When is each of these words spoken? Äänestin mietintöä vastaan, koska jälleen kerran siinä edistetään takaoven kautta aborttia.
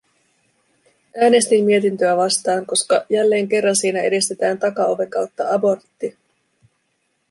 Äänestin 1.21 1.65
mietintöä 1.65 2.17
vastaan, 2.17 2.65
koska 2.65 3.05
jälleen 3.09 3.47
kerran 3.49 3.75
siinä 3.75 4.01
edistetään 4.01 4.59
takaoven 4.59 5.09
kautta 5.09 5.53
aborttia. 5.53 6.17